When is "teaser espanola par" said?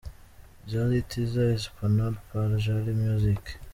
1.09-2.49